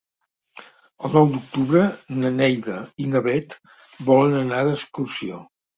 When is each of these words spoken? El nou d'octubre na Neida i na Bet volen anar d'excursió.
El 1.09 1.13
nou 1.17 1.29
d'octubre 1.33 1.83
na 2.23 2.33
Neida 2.41 2.81
i 3.05 3.09
na 3.13 3.25
Bet 3.31 3.57
volen 4.13 4.45
anar 4.45 4.69
d'excursió. 4.73 5.49